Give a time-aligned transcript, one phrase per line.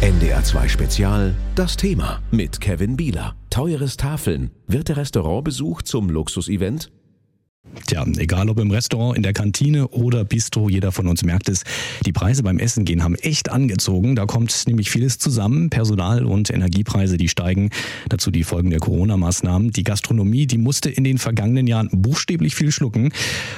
[0.00, 3.34] NDR 2 Spezial Das Thema mit Kevin Bieler.
[3.50, 4.52] Teures Tafeln.
[4.68, 6.92] Wird der Restaurantbesuch zum Luxusevent?
[7.86, 11.64] Tja, egal ob im Restaurant, in der Kantine oder Bistro, jeder von uns merkt es,
[12.04, 14.14] die Preise beim Essen gehen haben echt angezogen.
[14.14, 15.70] Da kommt nämlich vieles zusammen.
[15.70, 17.70] Personal- und Energiepreise, die steigen.
[18.10, 19.70] Dazu die Folgen der Corona-Maßnahmen.
[19.70, 23.10] Die Gastronomie, die musste in den vergangenen Jahren buchstäblich viel schlucken.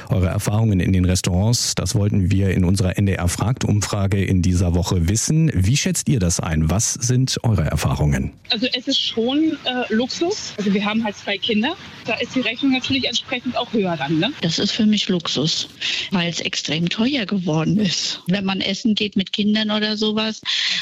[0.08, 5.08] Eure Erfahrungen in den Restaurants, das wollten wir in unserer NDR Fragt-Umfrage in dieser Woche
[5.08, 5.50] wissen.
[5.54, 6.70] Wie schätzt ihr das ein?
[6.70, 8.32] Was sind eure Erfahrungen?
[8.50, 10.54] Also es ist schon äh, Luxus.
[10.56, 11.74] Also wir haben halt zwei Kinder.
[12.04, 14.18] Da ist die Rechnung natürlich entsprechend auch höher dann.
[14.18, 14.32] Ne?
[14.40, 15.68] Das ist für mich Luxus,
[16.10, 18.20] weil es extrem teuer geworden ist.
[18.26, 20.40] Wenn man essen geht mit Kindern oder sowas,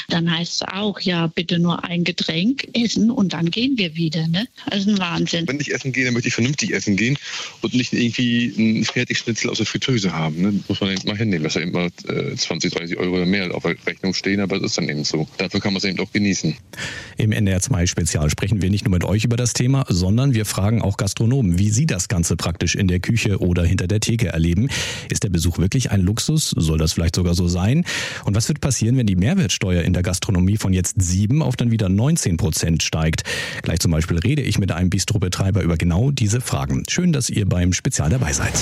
[0.09, 4.27] dann heißt es auch, ja, bitte nur ein Getränk essen und dann gehen wir wieder.
[4.27, 4.47] Ne?
[4.65, 5.47] Also ein Wahnsinn.
[5.47, 7.17] Wenn ich essen gehe, dann möchte ich vernünftig essen gehen
[7.61, 10.41] und nicht irgendwie ein Fertigschnitzel aus der Fritteuse haben.
[10.41, 10.59] Ne?
[10.67, 13.75] Muss man eben mal hinnehmen, dass da immer äh, 20, 30 Euro mehr auf der
[13.85, 15.27] Rechnung stehen, aber das ist dann eben so.
[15.37, 16.55] Dafür kann man es eben auch genießen.
[17.17, 20.45] Im NDR 2 Spezial sprechen wir nicht nur mit euch über das Thema, sondern wir
[20.45, 24.27] fragen auch Gastronomen, wie sie das Ganze praktisch in der Küche oder hinter der Theke
[24.27, 24.69] erleben.
[25.09, 26.49] Ist der Besuch wirklich ein Luxus?
[26.57, 27.85] Soll das vielleicht sogar so sein?
[28.25, 31.71] Und was wird passieren, wenn die Mehrwertsteuer in der Gastronomie von jetzt 7 auf dann
[31.71, 33.23] wieder 19 Prozent steigt?
[33.61, 36.83] Gleich zum Beispiel rede ich mit einem Bistrobetreiber über genau diese Fragen.
[36.89, 38.53] Schön, dass ihr beim Spezial dabei seid.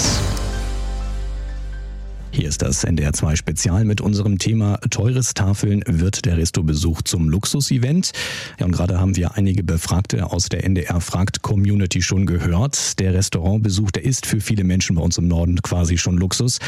[2.31, 7.29] Hier ist das NDR 2 Spezial mit unserem Thema Teures Tafeln wird der Resto-Besuch zum
[7.29, 8.11] Luxus-Event.
[8.59, 12.99] Ja, und gerade haben wir einige Befragte aus der NDR Fragt Community schon gehört.
[12.99, 16.59] Der Restaurantbesuch, der ist für viele Menschen bei uns im Norden quasi schon Luxus.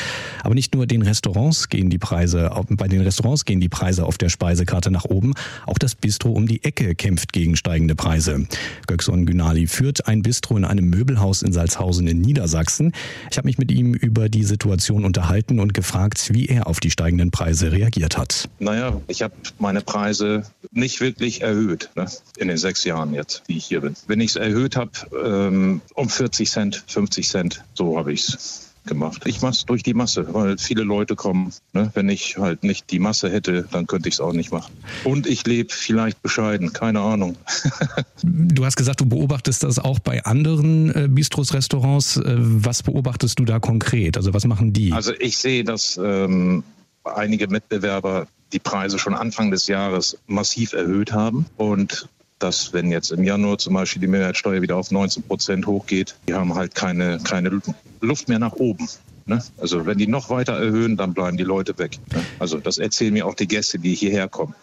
[0.44, 4.18] Aber nicht nur den Restaurants gehen die Preise, bei den Restaurants gehen die Preise auf
[4.18, 5.34] der Speisekarte nach oben.
[5.68, 8.48] Auch das Bistro um die Ecke kämpft gegen steigende Preise.
[8.88, 12.94] Gökson Günali führt ein Bistro in einem Möbelhaus in Salzhausen in Niedersachsen.
[13.30, 16.92] Ich habe mich mit ihm über die Situation unterhalten und gefragt, wie er auf die
[16.92, 18.50] steigenden Preise reagiert hat.
[18.60, 22.06] Naja, ich habe meine Preise nicht wirklich erhöht ne,
[22.38, 23.96] in den sechs Jahren jetzt, die ich hier bin.
[24.06, 24.92] Wenn ich es erhöht habe,
[25.24, 29.22] ähm, um 40 Cent, 50 Cent, so habe ich es gemacht.
[29.26, 31.54] Ich mache es durch die Masse, weil viele Leute kommen.
[31.72, 31.90] Ne?
[31.94, 34.74] Wenn ich halt nicht die Masse hätte, dann könnte ich es auch nicht machen.
[35.06, 37.38] Und ich lebe vielleicht bescheiden, keine Ahnung.
[38.24, 42.18] du hast gesagt, du beobachtest das auch bei anderen äh, Bistros, Restaurants.
[42.18, 44.18] Äh, was beobachtest du da konkret?
[44.18, 44.92] Also was machen die?
[44.92, 46.64] Also ich sehe, dass ähm,
[47.06, 53.12] einige Mitbewerber die Preise schon Anfang des Jahres massiv erhöht haben und dass wenn jetzt
[53.12, 57.20] im Januar zum Beispiel die Mehrwertsteuer wieder auf 19 Prozent hochgeht, die haben halt keine,
[57.20, 57.62] keine
[58.02, 58.88] Luft mehr nach oben.
[59.26, 59.44] Ne?
[59.58, 62.00] Also wenn die noch weiter erhöhen, dann bleiben die Leute weg.
[62.12, 62.24] Ne?
[62.40, 64.56] Also das erzählen mir auch die Gäste, die hierher kommen.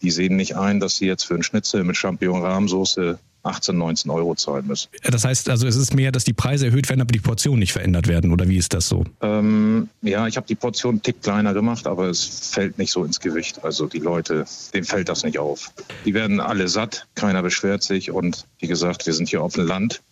[0.00, 4.34] Die sehen nicht ein, dass sie jetzt für einen Schnitzel mit Champignon-Rahmsoße 18, 19 Euro
[4.34, 4.88] zahlen müssen.
[5.02, 7.72] Das heißt also, es ist mehr, dass die Preise erhöht werden, aber die Portionen nicht
[7.72, 9.04] verändert werden, oder wie ist das so?
[9.20, 13.04] Ähm, ja, ich habe die Portion einen Tick kleiner gemacht, aber es fällt nicht so
[13.04, 13.64] ins Gewicht.
[13.64, 15.70] Also die Leute, denen fällt das nicht auf.
[16.04, 19.66] Die werden alle satt, keiner beschwert sich und wie gesagt, wir sind hier auf dem
[19.66, 20.02] Land.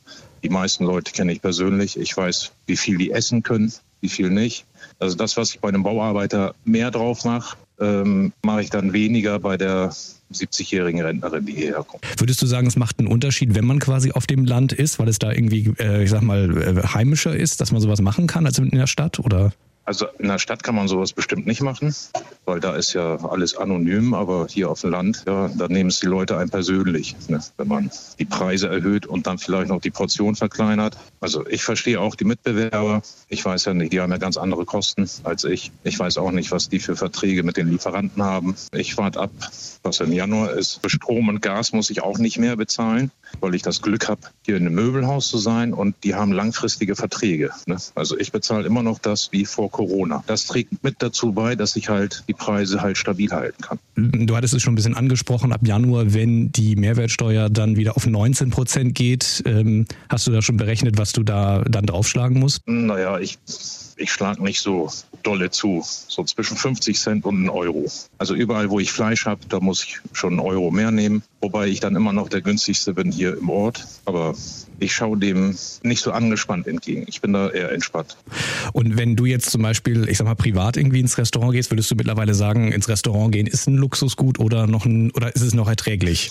[0.42, 1.98] Die meisten Leute kenne ich persönlich.
[1.98, 4.66] Ich weiß, wie viel die essen können, wie viel nicht.
[4.98, 9.38] Also das, was ich bei einem Bauarbeiter mehr drauf mache, ähm, mache ich dann weniger
[9.38, 9.92] bei der
[10.32, 12.04] 70-jährigen Rentnerin, die hierher kommt.
[12.18, 15.08] Würdest du sagen, es macht einen Unterschied, wenn man quasi auf dem Land ist, weil
[15.08, 18.46] es da irgendwie, äh, ich sag mal, äh, heimischer ist, dass man sowas machen kann
[18.46, 19.18] als in der Stadt?
[19.18, 19.52] Oder?
[19.84, 21.94] Also in der Stadt kann man sowas bestimmt nicht machen,
[22.44, 25.98] weil da ist ja alles anonym, aber hier auf dem Land, ja, da nehmen es
[25.98, 29.90] die Leute ein persönlich, ne, wenn man die Preise erhöht und dann vielleicht noch die
[29.90, 30.96] Portion verkleinert.
[31.20, 33.02] Also ich verstehe auch die Mitbewerber.
[33.28, 35.72] Ich weiß ja nicht, die haben ja ganz andere Kosten als ich.
[35.82, 38.54] Ich weiß auch nicht, was die für Verträge mit den Lieferanten haben.
[38.72, 39.32] Ich warte ab,
[39.82, 40.80] was im Januar ist.
[40.80, 43.10] Für Strom und Gas muss ich auch nicht mehr bezahlen,
[43.40, 46.94] weil ich das Glück habe, hier in einem Möbelhaus zu sein und die haben langfristige
[46.94, 47.50] Verträge.
[47.66, 47.78] Ne?
[47.96, 50.22] Also ich bezahle immer noch das wie vor Corona.
[50.26, 53.78] Das trägt mit dazu bei, dass ich halt die Preise halt stabil halten kann.
[53.96, 58.06] Du hattest es schon ein bisschen angesprochen, ab Januar, wenn die Mehrwertsteuer dann wieder auf
[58.06, 62.60] 19 Prozent geht, ähm, hast du da schon berechnet, was du da dann draufschlagen musst?
[62.66, 63.38] Naja, ich,
[63.96, 64.88] ich schlage nicht so
[65.22, 67.90] dolle zu, so zwischen 50 Cent und einen Euro.
[68.18, 71.68] Also überall, wo ich Fleisch habe, da muss ich schon einen Euro mehr nehmen, wobei
[71.68, 73.86] ich dann immer noch der günstigste bin hier im Ort.
[74.04, 74.34] Aber
[74.78, 77.04] ich schaue dem nicht so angespannt entgegen.
[77.06, 78.16] Ich bin da eher entspannt.
[78.72, 81.90] Und wenn du jetzt zum Beispiel, ich sag mal, privat irgendwie ins Restaurant gehst, würdest
[81.90, 85.54] du mittlerweile sagen, ins Restaurant gehen ist ein Luxusgut oder noch ein, oder ist es
[85.54, 86.30] noch erträglich?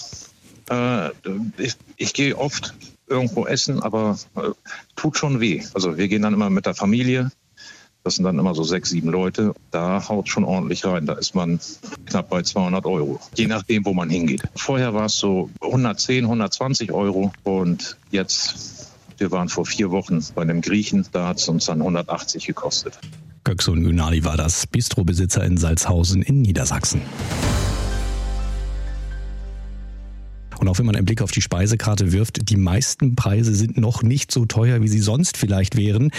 [0.69, 1.09] Äh,
[1.57, 2.73] ich, ich gehe oft
[3.07, 4.49] irgendwo essen, aber äh,
[4.95, 5.61] tut schon weh.
[5.73, 7.31] Also wir gehen dann immer mit der Familie.
[8.03, 9.53] Das sind dann immer so sechs, sieben Leute.
[9.69, 11.05] Da haut schon ordentlich rein.
[11.05, 11.59] Da ist man
[12.05, 13.19] knapp bei 200 Euro.
[13.35, 14.41] Je nachdem, wo man hingeht.
[14.55, 17.31] Vorher war es so 110, 120 Euro.
[17.43, 21.05] Und jetzt, wir waren vor vier Wochen bei einem Griechen.
[21.11, 22.97] Da hat es uns dann 180 gekostet.
[23.43, 27.01] Göksun Günali war das Bistrobesitzer in Salzhausen in Niedersachsen.
[30.61, 34.03] Und auch wenn man einen Blick auf die Speisekarte wirft, die meisten Preise sind noch
[34.03, 36.11] nicht so teuer, wie sie sonst vielleicht wären.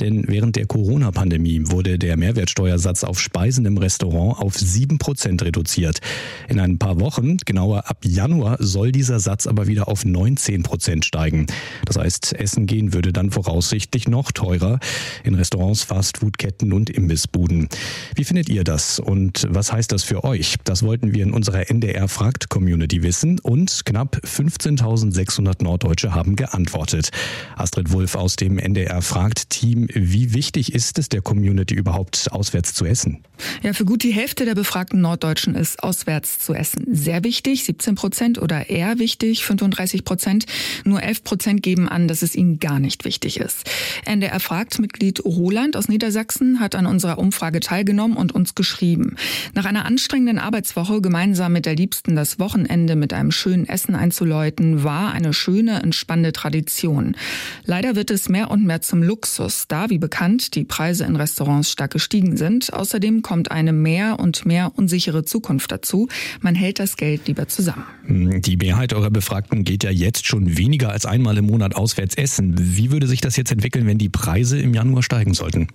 [0.00, 6.00] Denn während der Corona-Pandemie wurde der Mehrwertsteuersatz auf Speisen im Restaurant auf sieben Prozent reduziert.
[6.46, 11.06] In ein paar Wochen, genauer ab Januar, soll dieser Satz aber wieder auf 19 Prozent
[11.06, 11.46] steigen.
[11.86, 14.78] Das heißt, Essen gehen würde dann voraussichtlich noch teurer
[15.24, 17.70] in Restaurants, Fastfood-Ketten und Imbissbuden.
[18.14, 20.56] Wie findet ihr das und was heißt das für euch?
[20.64, 27.10] Das wollten wir in unserer NDR Fragt Community wissen und knapp 15.600 Norddeutsche haben geantwortet.
[27.56, 32.74] Astrid Wulff aus dem NDR Fragt Team, wie wichtig ist es der Community überhaupt auswärts
[32.74, 33.22] zu essen?
[33.62, 36.84] Ja, für gut die Hälfte der befragten Norddeutschen ist auswärts zu essen.
[36.90, 40.46] Sehr wichtig, 17 Prozent oder eher wichtig, 35 Prozent.
[40.84, 43.70] Nur 11 Prozent geben an, dass es ihnen gar nicht wichtig ist.
[44.04, 49.16] NDR fragt Mitglied Roland aus Niedersachsen hat an unserer Umfrage teilgenommen und uns geschrieben.
[49.54, 54.82] Nach einer anstrengenden Arbeitswoche gemeinsam mit der Liebsten das Wochenende mit einem schönen Essen einzuläuten,
[54.84, 57.16] war eine schöne, entspannende Tradition.
[57.64, 61.70] Leider wird es mehr und mehr zum Luxus, da, wie bekannt, die Preise in Restaurants
[61.70, 62.72] stark gestiegen sind.
[62.72, 66.08] Außerdem kommt eine mehr und mehr unsichere Zukunft dazu.
[66.40, 67.84] Man hält das Geld lieber zusammen.
[68.08, 72.54] Die Mehrheit eurer Befragten geht ja jetzt schon weniger als einmal im Monat auswärts essen.
[72.56, 75.68] Wie würde sich das jetzt entwickeln, wenn die Preise im Januar steigen sollten?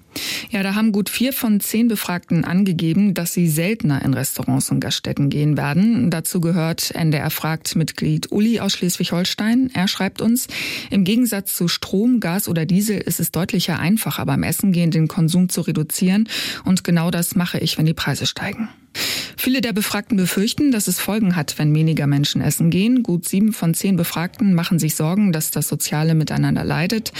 [0.50, 4.80] Ja, da haben gut vier von zehn Befragten angegeben, dass sie seltener in Restaurants und
[4.80, 6.10] Gaststätten gehen werden.
[6.10, 9.70] Dazu gehört NDR fragt Mitglied Uli aus Schleswig-Holstein.
[9.74, 10.48] Er schreibt uns,
[10.90, 15.10] im Gegensatz zu Strom, Gas oder Diesel ist es deutlicher einfacher beim Essen gehen den
[15.10, 16.30] Konsum zu reduzieren.
[16.64, 18.70] Und genau das mache ich, wenn die Preise steigen.
[18.94, 23.02] Viele der Befragten befürchten, dass es Folgen hat, wenn weniger Menschen essen gehen.
[23.02, 27.12] Gut sieben von zehn Befragten machen sich Sorgen, dass das soziale Miteinander leidet,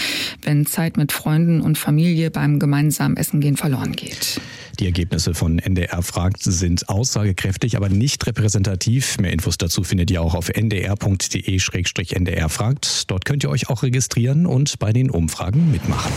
[0.42, 4.40] wenn Zeit mit Freunden und Familie beim gemeinsamen Essen gehen verloren geht.
[4.78, 9.18] Die Ergebnisse von NDR fragt sind aussagekräftig, aber nicht repräsentativ.
[9.18, 13.10] Mehr Infos dazu findet ihr auch auf ndr.de-ndr fragt.
[13.10, 16.12] Dort könnt ihr euch auch registrieren und bei den Umfragen mitmachen.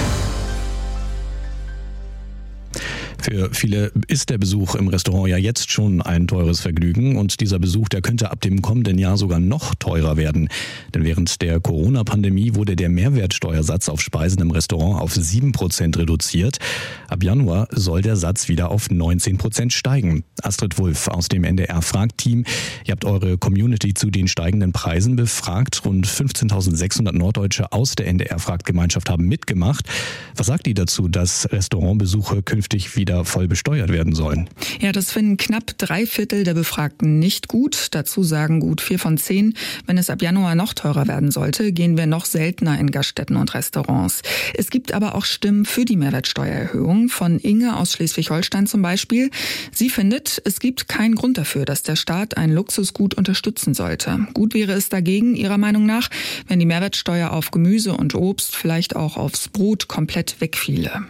[3.22, 7.60] Für viele ist der Besuch im Restaurant ja jetzt schon ein teures Vergnügen und dieser
[7.60, 10.50] Besuch, der könnte ab dem kommenden Jahr sogar noch teurer werden.
[10.94, 16.60] Denn während der Corona-Pandemie wurde der Mehrwertsteuersatz auf Speisen im Restaurant auf 7% reduziert.
[17.08, 20.24] Ab Januar soll der Satz wieder auf 19% steigen.
[20.42, 22.46] Astrid Wulff aus dem NDR Fragt-Team.
[22.86, 25.84] Ihr habt eure Community zu den steigenden Preisen befragt.
[25.86, 29.88] Rund 15.600 Norddeutsche aus der NDR Fragt-Gemeinschaft haben mitgemacht.
[30.36, 34.50] Was sagt ihr dazu, dass Restaurantbesuche künftig wieder wieder voll besteuert werden sollen.
[34.82, 37.90] Ja, das finden knapp drei Viertel der Befragten nicht gut.
[37.92, 39.54] Dazu sagen gut vier von zehn,
[39.86, 43.54] wenn es ab Januar noch teurer werden sollte, gehen wir noch seltener in Gaststätten und
[43.54, 44.24] Restaurants.
[44.56, 47.10] Es gibt aber auch Stimmen für die Mehrwertsteuererhöhung.
[47.10, 49.30] Von Inge aus Schleswig-Holstein zum Beispiel.
[49.72, 54.26] Sie findet, es gibt keinen Grund dafür, dass der Staat ein Luxusgut unterstützen sollte.
[54.34, 56.10] Gut wäre es dagegen, ihrer Meinung nach,
[56.48, 61.06] wenn die Mehrwertsteuer auf Gemüse und Obst, vielleicht auch aufs Brot komplett wegfiele.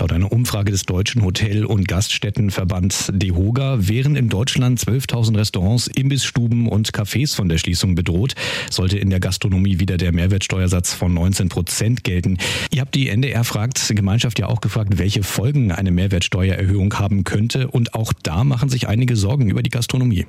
[0.00, 5.86] Laut einer Umfrage des Deutschen Hotel Hotel- und Gaststättenverband DEHOGA wären in Deutschland 12.000 Restaurants,
[5.86, 8.34] Imbissstuben und Cafés von der Schließung bedroht.
[8.70, 12.38] Sollte in der Gastronomie wieder der Mehrwertsteuersatz von 19 Prozent gelten.
[12.72, 17.68] Ihr habt die NDR fragt Gemeinschaft ja auch gefragt, welche Folgen eine Mehrwertsteuererhöhung haben könnte.
[17.68, 20.24] Und auch da machen sich einige Sorgen über die Gastronomie.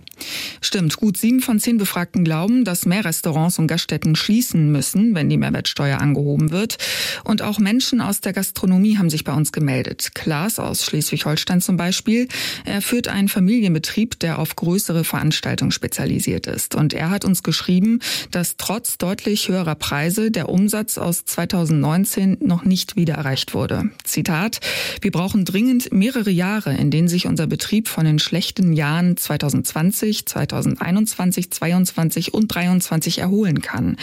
[0.59, 5.29] Stimmt, gut sieben von zehn Befragten glauben, dass mehr Restaurants und Gaststätten schließen müssen, wenn
[5.29, 6.75] die Mehrwertsteuer angehoben wird.
[7.23, 10.09] Und auch Menschen aus der Gastronomie haben sich bei uns gemeldet.
[10.13, 12.27] Klaas aus Schleswig Schleswig-Holstein zum Beispiel.
[12.65, 16.73] Er führt einen Familienbetrieb, der auf größere Veranstaltungen spezialisiert ist.
[16.75, 17.99] Und er hat uns geschrieben,
[18.31, 23.91] dass trotz deutlich höherer Preise der Umsatz aus 2019 noch nicht wieder erreicht wurde.
[24.03, 24.59] Zitat,
[25.01, 30.25] wir brauchen dringend mehrere Jahre, in denen sich unser Betrieb von den schlechten Jahren 2020,
[30.25, 33.97] 2021, 22 und 23 erholen kann.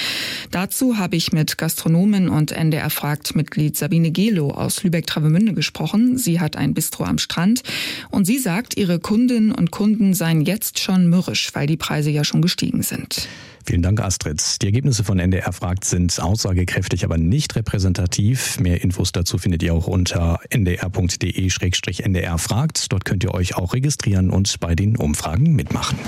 [0.51, 6.19] Dazu habe ich mit Gastronomin und NDR fragt Mitglied Sabine Gelo aus Lübeck-Travemünde gesprochen.
[6.19, 7.63] Sie hat ein Bistro Bistro am Strand.
[8.11, 12.25] Und sie sagt, ihre Kundinnen und Kunden seien jetzt schon mürrisch, weil die Preise ja
[12.25, 13.27] schon gestiegen sind.
[13.65, 14.43] Vielen Dank, Astrid.
[14.61, 18.61] Die Ergebnisse von NDR fragt sind aussagekräftig, aber nicht repräsentativ.
[18.61, 22.93] Mehr Infos dazu findet ihr auch unter ndr.de-ndr fragt.
[22.93, 25.99] Dort könnt ihr euch auch registrieren und bei den Umfragen mitmachen.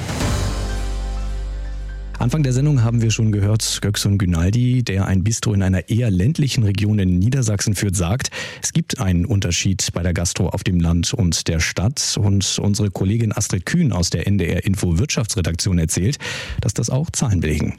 [2.18, 6.11] Anfang der Sendung haben wir schon gehört, Göksun Günaldi, der ein Bistro in einer eher
[6.11, 8.30] ländlichen Region in Niedersachsen führt, sagt,
[8.62, 12.16] es gibt einen Unterschied bei der Gastro auf dem Land und der Stadt.
[12.18, 16.16] Und unsere Kollegin Astrid Kühn aus der NDR Info Wirtschaftsredaktion erzählt,
[16.62, 17.75] dass das auch Zahlen belegen.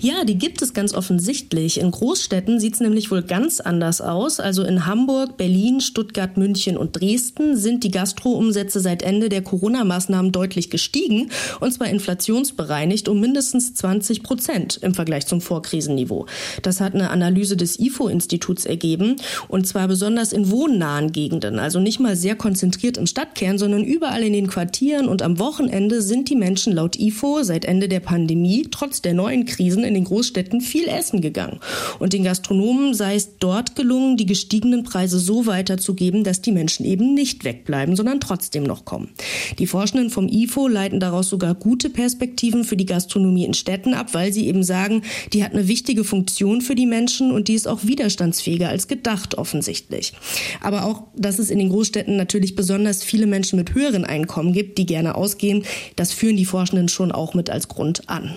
[0.00, 1.78] Ja, die gibt es ganz offensichtlich.
[1.78, 4.40] In Großstädten sieht es nämlich wohl ganz anders aus.
[4.40, 10.32] Also in Hamburg, Berlin, Stuttgart, München und Dresden sind die Gastro-Umsätze seit Ende der Corona-Maßnahmen
[10.32, 16.26] deutlich gestiegen und zwar inflationsbereinigt um mindestens 20 Prozent im Vergleich zum Vorkrisenniveau.
[16.62, 19.16] Das hat eine Analyse des IFO-Instituts ergeben
[19.48, 24.22] und zwar besonders in wohnnahen Gegenden, also nicht mal sehr konzentriert im Stadtkern, sondern überall
[24.22, 28.66] in den Quartieren und am Wochenende sind die Menschen laut IFO seit Ende der Pandemie
[28.70, 31.60] trotz der neuen Krisen in den Großstädten viel essen gegangen.
[31.98, 36.84] Und den Gastronomen sei es dort gelungen, die gestiegenen Preise so weiterzugeben, dass die Menschen
[36.84, 39.10] eben nicht wegbleiben, sondern trotzdem noch kommen.
[39.58, 44.14] Die Forschenden vom IFO leiten daraus sogar gute Perspektiven für die Gastronomie in Städten ab,
[44.14, 47.66] weil sie eben sagen, die hat eine wichtige Funktion für die Menschen und die ist
[47.66, 50.12] auch widerstandsfähiger als gedacht offensichtlich.
[50.60, 54.78] Aber auch, dass es in den Großstädten natürlich besonders viele Menschen mit höheren Einkommen gibt,
[54.78, 55.64] die gerne ausgehen,
[55.96, 58.36] das führen die Forschenden schon auch mit als Grund an.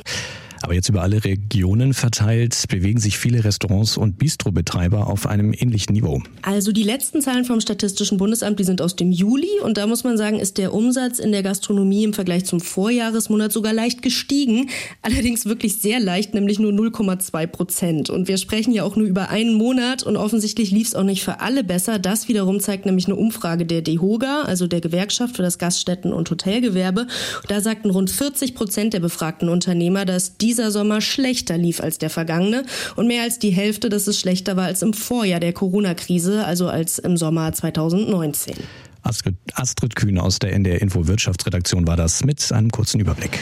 [0.61, 5.93] Aber jetzt über alle Regionen verteilt bewegen sich viele Restaurants und Bistrobetreiber auf einem ähnlichen
[5.93, 6.21] Niveau.
[6.41, 10.03] Also die letzten Zahlen vom Statistischen Bundesamt, die sind aus dem Juli und da muss
[10.03, 14.69] man sagen, ist der Umsatz in der Gastronomie im Vergleich zum Vorjahresmonat sogar leicht gestiegen.
[15.01, 18.09] Allerdings wirklich sehr leicht, nämlich nur 0,2 Prozent.
[18.09, 21.23] Und wir sprechen ja auch nur über einen Monat und offensichtlich lief es auch nicht
[21.23, 21.99] für alle besser.
[21.99, 26.29] Das wiederum zeigt nämlich eine Umfrage der DEHOGA, also der Gewerkschaft für das Gaststätten- und
[26.29, 27.07] Hotelgewerbe.
[27.47, 31.99] Da sagten rund 40 Prozent der befragten Unternehmer, dass die dieser Sommer schlechter lief als
[31.99, 32.65] der vergangene
[32.95, 36.67] und mehr als die Hälfte, dass es schlechter war als im Vorjahr der Corona-Krise, also
[36.67, 38.55] als im Sommer 2019.
[39.03, 43.37] Astrid, Astrid Kühn aus der NDR Info Wirtschaftsredaktion war das mit einem kurzen Überblick.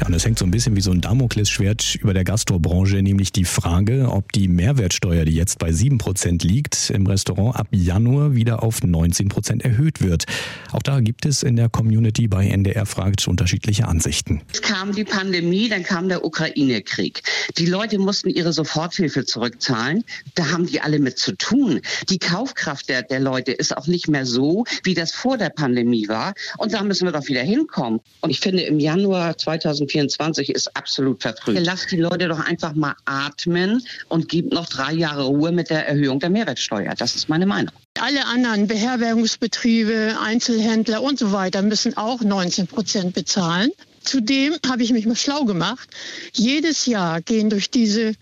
[0.00, 3.32] Ja, und es hängt so ein bisschen wie so ein Damoklesschwert über der Gastrobranche, nämlich
[3.32, 8.62] die Frage, ob die Mehrwertsteuer, die jetzt bei 7% liegt, im Restaurant ab Januar wieder
[8.62, 10.26] auf 19% erhöht wird.
[10.70, 14.42] Auch da gibt es in der Community bei NDR fragt unterschiedliche Ansichten.
[14.52, 17.22] Es kam die Pandemie, dann kam der Ukraine-Krieg.
[17.56, 20.04] Die Leute mussten ihre Soforthilfe zurückzahlen.
[20.36, 21.80] Da haben die alle mit zu tun.
[22.08, 26.06] Die Kaufkraft der, der Leute ist auch nicht mehr so, wie das vor der Pandemie
[26.06, 26.34] war.
[26.56, 27.98] Und da müssen wir doch wieder hinkommen.
[28.20, 31.58] Und ich finde, im Januar 2000 2024 ist absolut verfrüht.
[31.64, 35.86] Lasst die Leute doch einfach mal atmen und gibt noch drei Jahre Ruhe mit der
[35.88, 36.94] Erhöhung der Mehrwertsteuer.
[36.96, 37.72] Das ist meine Meinung.
[37.98, 43.70] Alle anderen Beherbergungsbetriebe, Einzelhändler und so weiter müssen auch 19 Prozent bezahlen.
[44.02, 45.88] Zudem habe ich mich mal schlau gemacht.
[46.32, 48.14] Jedes Jahr gehen durch diese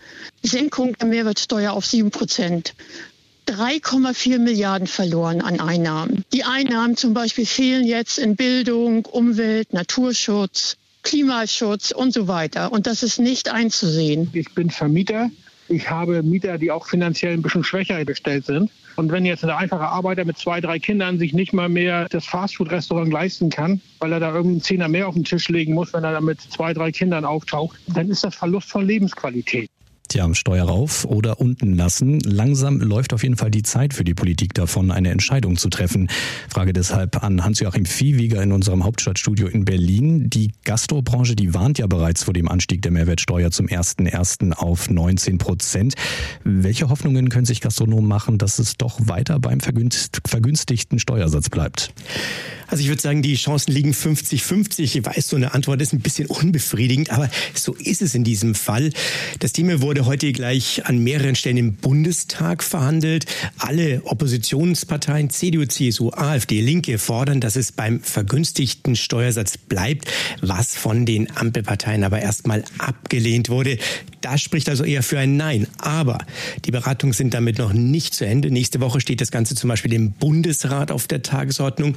[0.42, 2.74] Senkung der Mehrwertsteuer auf 7 Prozent
[3.46, 6.24] 3,4 Milliarden verloren an Einnahmen.
[6.32, 12.72] Die Einnahmen zum Beispiel fehlen jetzt in Bildung, Umwelt, Naturschutz, Klimaschutz und so weiter.
[12.72, 14.28] Und das ist nicht einzusehen.
[14.32, 15.30] Ich bin Vermieter.
[15.68, 18.72] Ich habe Mieter, die auch finanziell ein bisschen schwächer gestellt sind.
[18.96, 22.26] Und wenn jetzt ein einfacher Arbeiter mit zwei, drei Kindern sich nicht mal mehr das
[22.26, 26.02] Fastfood-Restaurant leisten kann, weil er da irgendeinen Zehner mehr auf den Tisch legen muss, wenn
[26.02, 29.70] er da mit zwei, drei Kindern auftaucht, dann ist das Verlust von Lebensqualität.
[30.08, 32.20] Tja, Steuer rauf oder unten lassen.
[32.20, 36.08] Langsam läuft auf jeden Fall die Zeit für die Politik davon, eine Entscheidung zu treffen.
[36.48, 40.30] Frage deshalb an Hans-Joachim Viehwieger in unserem Hauptstadtstudio in Berlin.
[40.30, 44.52] Die Gastrobranche, die warnt ja bereits vor dem Anstieg der Mehrwertsteuer zum 1.1.
[44.52, 45.94] auf 19 Prozent.
[46.44, 51.92] Welche Hoffnungen können sich Gastronomen machen, dass es doch weiter beim vergünstigten Steuersatz bleibt?
[52.68, 54.80] Also ich würde sagen, die Chancen liegen 50-50.
[54.82, 58.54] Ich weiß, so eine Antwort ist ein bisschen unbefriedigend, aber so ist es in diesem
[58.54, 58.90] Fall.
[59.38, 63.26] Das Thema wurde heute gleich an mehreren Stellen im Bundestag verhandelt.
[63.58, 71.06] Alle Oppositionsparteien, CDU, CSU, AfD, Linke fordern, dass es beim vergünstigten Steuersatz bleibt, was von
[71.06, 73.78] den Ampelparteien aber erstmal abgelehnt wurde.
[74.20, 75.68] Das spricht also eher für ein Nein.
[75.78, 76.18] Aber
[76.64, 78.50] die Beratungen sind damit noch nicht zu Ende.
[78.50, 81.96] Nächste Woche steht das Ganze zum Beispiel im Bundesrat auf der Tagesordnung.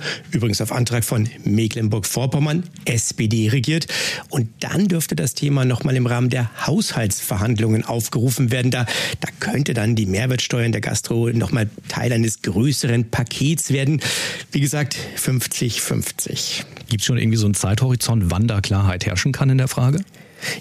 [0.60, 3.88] Übrigens auf Antrag von Mecklenburg-Vorpommern, SPD regiert.
[4.30, 8.72] Und dann dürfte das Thema nochmal im Rahmen der Haushaltsverhandlungen aufgerufen werden.
[8.72, 8.86] Da,
[9.22, 14.02] da könnte dann die Mehrwertsteuer in der Gastro nochmal Teil eines größeren Pakets werden.
[14.52, 16.64] Wie gesagt, 50-50.
[16.90, 20.04] Gibt es schon irgendwie so einen Zeithorizont, wann da Klarheit herrschen kann in der Frage?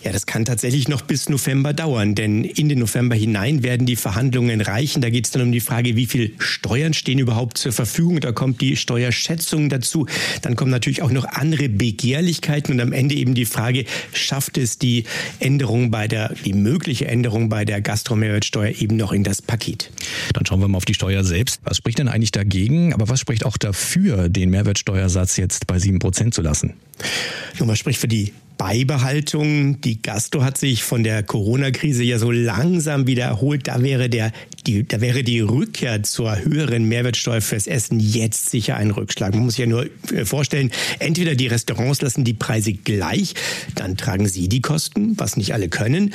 [0.04, 3.96] Ja, das kann tatsächlich noch bis November dauern, denn in den November hinein werden die
[3.96, 5.02] Verhandlungen reichen.
[5.02, 8.20] Da geht es dann um die Frage, wie viel Steuern stehen überhaupt zur Verfügung.
[8.20, 10.06] Da kommt die Steuerschätzung dazu.
[10.42, 14.78] Dann kommen natürlich auch noch andere Begehrlichkeiten und am Ende eben die Frage, schafft es
[14.78, 15.04] die
[15.40, 19.90] Änderung bei der, die mögliche Änderung bei der Gastromehrwertsteuer eben noch in das Paket?
[20.34, 21.60] Dann schauen wir mal auf die Steuer selbst.
[21.64, 22.92] Was spricht denn eigentlich dagegen?
[22.92, 26.74] Aber was spricht auch dafür, den Mehrwertsteuersatz jetzt bei sieben Prozent zu lassen?
[27.58, 29.80] Nun, was spricht für die Beibehaltung.
[29.80, 33.68] Die Gastro hat sich von der Corona-Krise ja so langsam wieder erholt.
[33.68, 34.32] Da wäre der
[34.68, 39.34] die, da wäre die Rückkehr zur höheren Mehrwertsteuer fürs Essen jetzt sicher ein Rückschlag.
[39.34, 43.34] Man muss sich ja nur äh, vorstellen, entweder die Restaurants lassen die Preise gleich,
[43.74, 46.12] dann tragen sie die Kosten, was nicht alle können,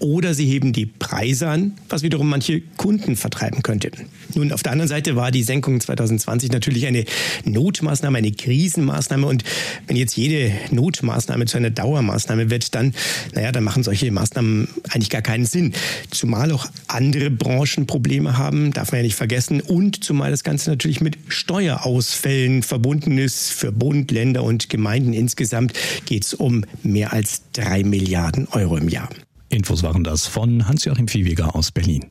[0.00, 3.92] oder sie heben die Preise an, was wiederum manche Kunden vertreiben könnte.
[4.34, 7.04] Nun, auf der anderen Seite war die Senkung 2020 natürlich eine
[7.44, 9.44] Notmaßnahme, eine Krisenmaßnahme und
[9.86, 12.94] wenn jetzt jede Notmaßnahme zu einer Dauermaßnahme wird, dann,
[13.34, 15.72] naja, dann machen solche Maßnahmen eigentlich gar keinen Sinn.
[16.10, 19.60] Zumal auch andere Branchen Probleme haben, darf man ja nicht vergessen.
[19.60, 23.50] Und zumal das Ganze natürlich mit Steuerausfällen verbunden ist.
[23.50, 25.74] Für Bund, Länder und Gemeinden insgesamt
[26.06, 29.10] geht es um mehr als drei Milliarden Euro im Jahr.
[29.50, 32.06] Infos waren das von Hans-Joachim Viehweger aus Berlin.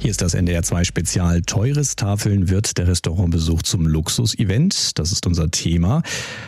[0.00, 1.42] Hier ist das NDR 2 Spezial.
[1.42, 4.98] Teures Tafeln wird der Restaurantbesuch zum Luxus-Event.
[4.98, 6.02] Das ist unser Thema.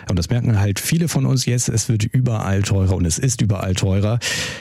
[0.08, 1.68] Und das merken halt viele von uns jetzt.
[1.68, 4.20] Es wird überall teurer und es ist überall teurer.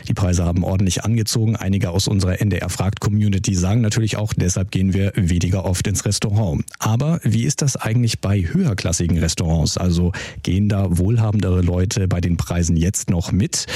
[0.10, 1.56] Die Preise haben ordentlich angezogen.
[1.56, 6.04] Einige aus unserer NDR Fragt Community sagen natürlich auch, deshalb gehen wir weniger oft ins
[6.04, 6.66] Restaurant.
[6.80, 9.78] Aber wie ist das eigentlich bei höherklassigen Restaurants?
[9.78, 10.12] Also
[10.44, 13.68] gehen da wohlhabendere Leute bei den Preisen jetzt noch mit?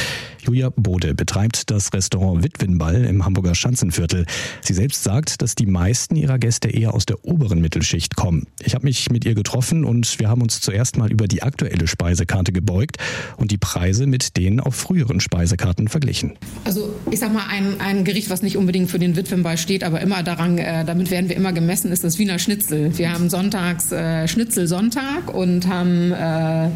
[0.42, 4.26] Julia Bode betreibt das Restaurant Witwenball im Hamburger Schanzenviertel.
[4.62, 8.48] Sie selbst sagt, dass die meisten ihrer Gäste eher aus der oberen Mittelschicht kommen.
[8.60, 11.88] Ich habe mich mit ihr getroffen und wir haben uns zuerst mal über die aktuelle
[11.88, 12.98] Speisekarte gebeugt
[13.38, 16.34] und die Preise mit denen auf früheren Speisekarten verglichen.
[16.66, 20.02] Also ich sag mal, ein, ein Gericht, was nicht unbedingt für den Witwenball steht, aber
[20.02, 22.98] immer daran, äh, damit werden wir immer gemessen, ist das Wiener Schnitzel.
[22.98, 26.70] Wir haben sonntags äh, Schnitzelsonntag und haben äh,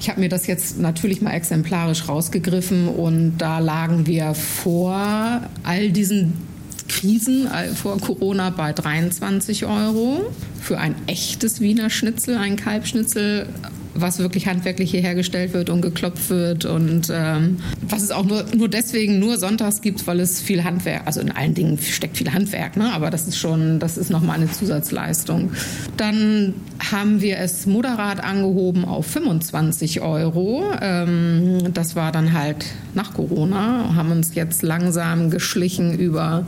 [0.00, 5.90] ich habe mir das jetzt natürlich mal exemplarisch rausgegriffen und da lagen wir vor all
[5.92, 6.51] diesen
[6.92, 10.30] Krisen äh, vor Corona bei 23 Euro
[10.60, 13.46] für ein echtes Wiener Schnitzel, ein Kalbschnitzel
[13.94, 18.44] was wirklich handwerklich hier hergestellt wird und geklopft wird und ähm, was es auch nur,
[18.56, 22.32] nur deswegen nur sonntags gibt, weil es viel Handwerk, also in allen Dingen steckt viel
[22.32, 22.92] Handwerk, ne?
[22.92, 25.52] aber das ist schon, das ist nochmal eine Zusatzleistung.
[25.96, 26.54] Dann
[26.90, 30.64] haben wir es moderat angehoben auf 25 Euro.
[30.80, 36.46] Ähm, das war dann halt nach Corona, haben uns jetzt langsam geschlichen über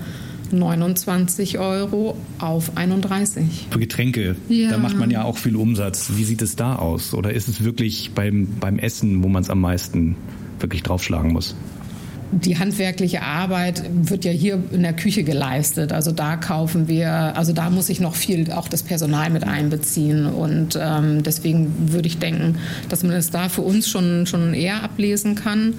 [0.58, 3.68] 29 Euro auf 31.
[3.70, 4.70] Für Getränke, ja.
[4.70, 6.12] da macht man ja auch viel Umsatz.
[6.14, 7.14] Wie sieht es da aus?
[7.14, 10.16] Oder ist es wirklich beim, beim Essen, wo man es am meisten
[10.60, 11.54] wirklich draufschlagen muss?
[12.40, 15.92] die handwerkliche Arbeit wird ja hier in der Küche geleistet.
[15.92, 20.26] Also da kaufen wir, also da muss ich noch viel auch das Personal mit einbeziehen.
[20.26, 24.82] Und ähm, deswegen würde ich denken, dass man es da für uns schon, schon eher
[24.82, 25.74] ablesen kann.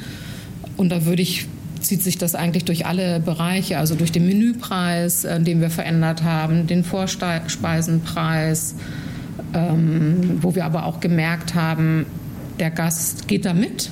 [0.77, 1.47] Und da würde ich
[1.85, 6.23] zieht sich das eigentlich durch alle Bereiche, also durch den Menüpreis, äh, den wir verändert
[6.23, 8.75] haben, den Vorspeisenpreis,
[9.53, 12.05] ähm, wo wir aber auch gemerkt haben,
[12.59, 13.89] der Gast geht da mit,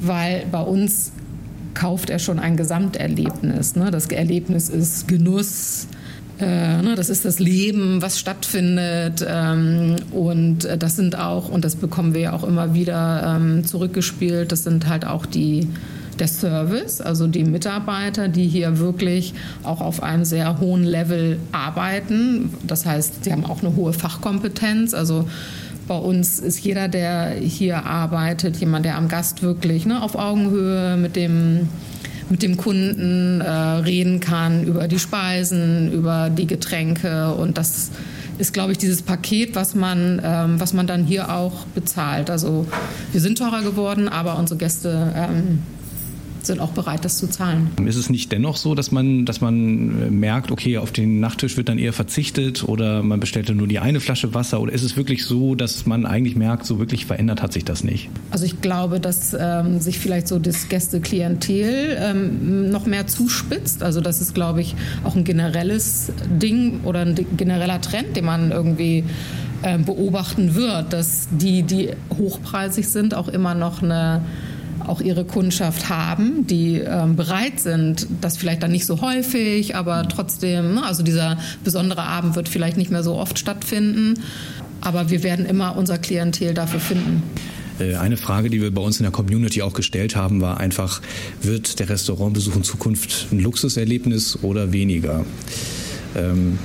[0.00, 1.12] weil bei uns
[1.74, 3.76] kauft er schon ein Gesamterlebnis.
[3.76, 3.90] Ne?
[3.90, 5.88] Das Erlebnis ist Genuss,
[6.38, 9.24] äh, ne, das ist das Leben, was stattfindet.
[9.26, 13.64] Ähm, und äh, das sind auch, und das bekommen wir ja auch immer wieder ähm,
[13.64, 15.68] zurückgespielt, das sind halt auch die
[16.20, 22.50] der Service, also die Mitarbeiter, die hier wirklich auch auf einem sehr hohen Level arbeiten.
[22.66, 24.94] Das heißt, sie haben auch eine hohe Fachkompetenz.
[24.94, 25.28] Also
[25.86, 30.96] bei uns ist jeder, der hier arbeitet, jemand, der am Gast wirklich ne, auf Augenhöhe
[30.96, 31.68] mit dem
[32.28, 37.92] mit dem Kunden äh, reden kann über die Speisen, über die Getränke und das
[38.38, 42.28] ist, glaube ich, dieses Paket, was man, ähm, was man dann hier auch bezahlt.
[42.28, 42.66] Also
[43.12, 45.62] wir sind teurer geworden, aber unsere Gäste ähm,
[46.46, 47.70] sind auch bereit, das zu zahlen.
[47.84, 51.56] Ist es nicht dennoch so, dass man, dass man äh, merkt, okay, auf den Nachtisch
[51.56, 54.96] wird dann eher verzichtet oder man bestellt nur die eine Flasche Wasser oder ist es
[54.96, 58.08] wirklich so, dass man eigentlich merkt, so wirklich verändert hat sich das nicht?
[58.30, 63.82] Also ich glaube, dass ähm, sich vielleicht so das Gästeklientel ähm, noch mehr zuspitzt.
[63.82, 68.50] Also das ist, glaube ich, auch ein generelles Ding oder ein genereller Trend, den man
[68.50, 69.04] irgendwie
[69.62, 74.22] äh, beobachten wird, dass die, die hochpreisig sind, auch immer noch eine
[74.88, 80.08] auch ihre Kundschaft haben, die ähm, bereit sind, das vielleicht dann nicht so häufig, aber
[80.08, 84.14] trotzdem, ne, also dieser besondere Abend wird vielleicht nicht mehr so oft stattfinden,
[84.80, 87.22] aber wir werden immer unser Klientel dafür finden.
[87.78, 91.00] Äh, eine Frage, die wir bei uns in der Community auch gestellt haben, war einfach,
[91.42, 95.24] wird der Restaurantbesuch in Zukunft ein Luxuserlebnis oder weniger?
[96.16, 96.58] Ähm,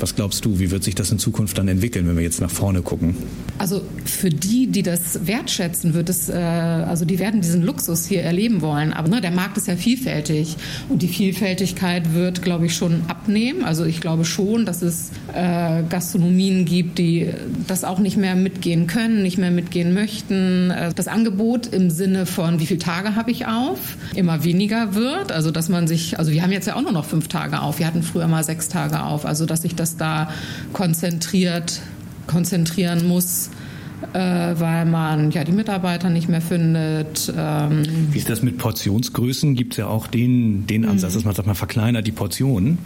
[0.00, 2.50] was glaubst du, wie wird sich das in Zukunft dann entwickeln, wenn wir jetzt nach
[2.50, 3.16] vorne gucken?
[3.58, 8.22] Also für die, die das wertschätzen, wird es, äh, also die werden diesen Luxus hier
[8.22, 8.92] erleben wollen.
[8.92, 10.56] Aber ne, der Markt ist ja vielfältig
[10.88, 13.64] und die Vielfältigkeit wird, glaube ich, schon abnehmen.
[13.64, 17.30] Also ich glaube schon, dass es äh, Gastronomien gibt, die
[17.66, 20.70] das auch nicht mehr mitgehen können, nicht mehr mitgehen möchten.
[20.70, 25.32] Äh, das Angebot im Sinne von, wie viele Tage habe ich auf, immer weniger wird.
[25.32, 27.80] Also dass man sich, also wir haben jetzt ja auch nur noch fünf Tage auf.
[27.80, 29.26] Wir hatten früher mal sechs Tage auf.
[29.26, 30.30] Also dass sich das da
[30.72, 31.80] konzentriert
[32.28, 33.50] konzentrieren muss,
[34.12, 37.32] äh, weil man ja die Mitarbeiter nicht mehr findet.
[37.36, 39.56] Ähm Wie ist das mit Portionsgrößen?
[39.56, 41.16] Gibt es ja auch den, den Ansatz, mhm.
[41.16, 42.78] dass man sagt, man verkleinert die Portionen.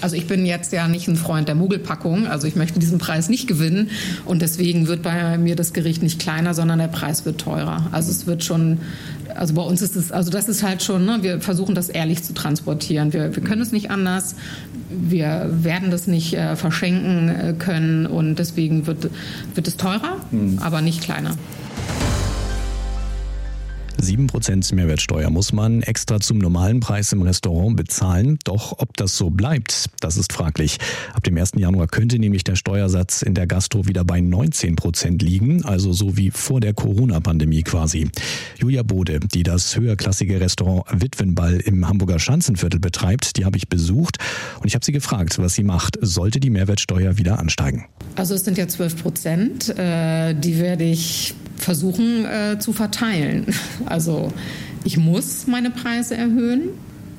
[0.00, 3.28] Also ich bin jetzt ja nicht ein Freund der Mogelpackung, also ich möchte diesen Preis
[3.28, 3.90] nicht gewinnen
[4.26, 7.86] und deswegen wird bei mir das Gericht nicht kleiner, sondern der Preis wird teurer.
[7.92, 8.78] Also es wird schon,
[9.36, 12.22] also bei uns ist es, also das ist halt schon, ne, wir versuchen das ehrlich
[12.22, 13.12] zu transportieren.
[13.12, 14.34] Wir, wir können es nicht anders,
[14.90, 19.10] wir werden das nicht äh, verschenken äh, können und deswegen wird,
[19.54, 20.58] wird es teurer, mhm.
[20.60, 21.36] aber nicht kleiner.
[24.00, 28.38] 7% Mehrwertsteuer muss man extra zum normalen Preis im Restaurant bezahlen.
[28.44, 30.78] Doch ob das so bleibt, das ist fraglich.
[31.14, 31.52] Ab dem 1.
[31.56, 36.30] Januar könnte nämlich der Steuersatz in der Gastro wieder bei 19% liegen, also so wie
[36.30, 38.10] vor der Corona-Pandemie quasi.
[38.58, 44.18] Julia Bode, die das höherklassige Restaurant Witwenball im Hamburger Schanzenviertel betreibt, die habe ich besucht
[44.60, 45.98] und ich habe sie gefragt, was sie macht.
[46.00, 47.86] Sollte die Mehrwertsteuer wieder ansteigen?
[48.14, 49.78] Also es sind ja 12 Prozent.
[49.78, 53.46] Äh, die werde ich versuchen äh, zu verteilen.
[53.86, 54.32] Also
[54.84, 56.70] ich muss meine Preise erhöhen.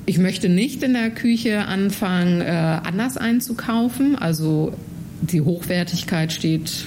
[0.06, 4.16] Ich möchte nicht in der Küche anfangen, äh, anders einzukaufen.
[4.16, 4.72] Also
[5.20, 6.86] die Hochwertigkeit steht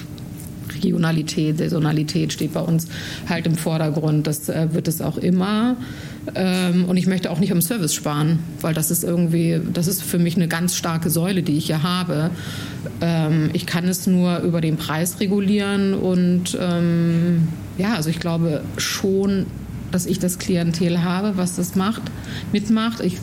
[0.74, 2.88] Regionalität, Saisonalität steht bei uns
[3.28, 4.26] halt im Vordergrund.
[4.26, 5.76] Das äh, wird es auch immer.
[6.34, 10.02] Ähm, und ich möchte auch nicht am Service sparen, weil das ist irgendwie, das ist
[10.02, 12.30] für mich eine ganz starke Säule, die ich hier habe.
[13.00, 18.62] Ähm, ich kann es nur über den Preis regulieren und ähm, ja, also ich glaube
[18.76, 19.46] schon,
[19.90, 22.02] dass ich das Klientel habe, was das macht,
[22.52, 23.00] mitmacht.
[23.00, 23.16] Ich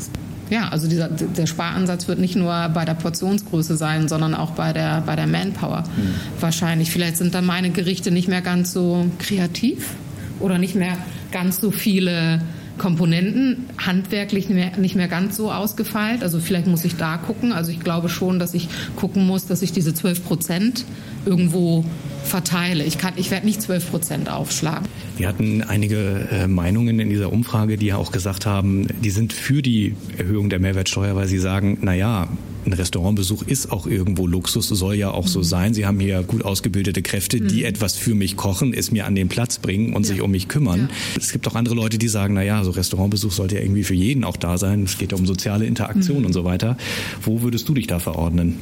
[0.49, 4.73] ja, also dieser, der Sparansatz wird nicht nur bei der Portionsgröße sein, sondern auch bei
[4.73, 6.15] der, bei der Manpower mhm.
[6.39, 6.89] wahrscheinlich.
[6.89, 9.91] Vielleicht sind dann meine Gerichte nicht mehr ganz so kreativ
[10.39, 10.97] oder nicht mehr
[11.31, 12.41] ganz so viele
[12.79, 16.23] Komponenten, handwerklich nicht mehr, nicht mehr ganz so ausgefeilt.
[16.23, 17.51] Also vielleicht muss ich da gucken.
[17.51, 20.85] Also ich glaube schon, dass ich gucken muss, dass ich diese 12 Prozent
[21.25, 21.85] irgendwo
[22.23, 22.83] verteile.
[22.83, 24.87] Ich, ich werde nicht 12 Prozent aufschlagen.
[25.17, 29.33] Wir hatten einige äh, Meinungen in dieser Umfrage, die ja auch gesagt haben, die sind
[29.33, 32.27] für die Erhöhung der Mehrwertsteuer, weil sie sagen, na ja,
[32.69, 35.43] ein Restaurantbesuch ist auch irgendwo Luxus, soll ja auch so mhm.
[35.43, 35.73] sein.
[35.73, 37.65] Sie haben hier gut ausgebildete Kräfte, die mhm.
[37.65, 40.13] etwas für mich kochen, es mir an den Platz bringen und ja.
[40.13, 40.89] sich um mich kümmern.
[40.91, 41.17] Ja.
[41.17, 43.95] Es gibt auch andere Leute, die sagen, na ja, so Restaurantbesuch sollte ja irgendwie für
[43.95, 44.83] jeden auch da sein.
[44.83, 46.25] Es geht ja um soziale Interaktion mhm.
[46.27, 46.77] und so weiter.
[47.21, 48.59] Wo würdest du dich da verordnen?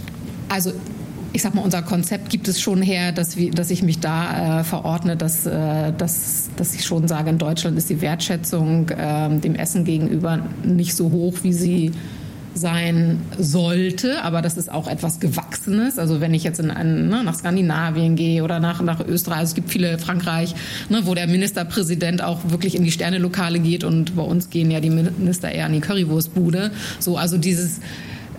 [0.50, 0.72] Also
[1.34, 4.62] ich sag mal, unser Konzept gibt es schon her, dass, wir, dass ich mich da
[4.62, 9.38] äh, verordne, dass, äh, dass, dass ich schon sage, in Deutschland ist die Wertschätzung äh,
[9.38, 11.91] dem Essen gegenüber nicht so hoch, wie sie
[12.58, 16.00] sein sollte, aber das ist auch etwas Gewachsenes.
[16.00, 19.52] Also wenn ich jetzt in einen, ne, nach Skandinavien gehe oder nach, nach Österreich, also
[19.52, 20.56] es gibt viele Frankreich,
[20.89, 24.80] ne, wo der Ministerpräsident auch wirklich in die Sternelokale geht und bei uns gehen ja
[24.80, 26.72] die Minister eher an die Currywurstbude.
[27.00, 27.80] So, also dieses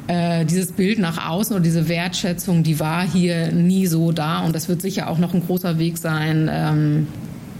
[0.08, 4.54] äh, dieses Bild nach außen oder diese Wertschätzung, die war hier nie so da und
[4.54, 7.06] das wird sicher auch noch ein großer Weg sein, ähm,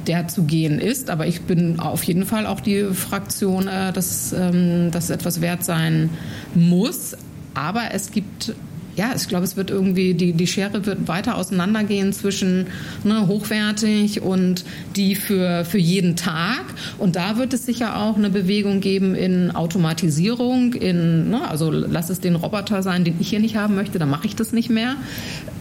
[0.08, 1.10] der zu gehen ist.
[1.10, 5.64] Aber ich bin auf jeden Fall auch die Fraktion, äh, dass ähm, das etwas wert
[5.64, 6.10] sein
[6.54, 7.16] muss.
[7.54, 8.54] Aber es gibt
[8.98, 12.66] ja, ich glaube, es wird irgendwie, die, die Schere wird weiter auseinandergehen zwischen
[13.04, 14.64] ne, hochwertig und
[14.96, 16.64] die für, für jeden Tag.
[16.98, 22.10] Und da wird es sicher auch eine Bewegung geben in Automatisierung, in, ne, also lass
[22.10, 24.68] es den Roboter sein, den ich hier nicht haben möchte, dann mache ich das nicht
[24.68, 24.96] mehr.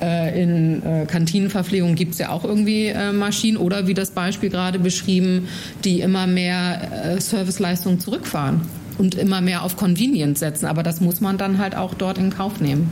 [0.02, 4.50] Äh, in äh, Kantinenverpflegung gibt es ja auch irgendwie äh, Maschinen oder wie das Beispiel
[4.50, 5.48] gerade beschrieben,
[5.84, 8.62] die immer mehr äh, Serviceleistungen zurückfahren
[8.98, 10.66] und immer mehr auf Convenience setzen.
[10.66, 12.90] Aber das muss man dann halt auch dort in Kauf nehmen.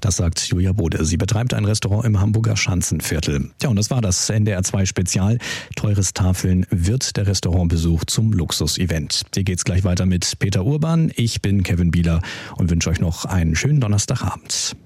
[0.00, 1.04] Das sagt Julia Bode.
[1.04, 3.50] Sie betreibt ein Restaurant im Hamburger Schanzenviertel.
[3.62, 5.38] Ja, und das war das NDR 2 Spezial.
[5.76, 9.22] Teures Tafeln wird der Restaurantbesuch zum Luxus-Event.
[9.34, 11.12] Hier geht's gleich weiter mit Peter Urban.
[11.16, 12.22] Ich bin Kevin Bieler
[12.56, 14.76] und wünsche euch noch einen schönen Donnerstagabend.